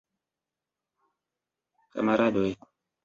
[1.93, 2.51] Kamaradoj!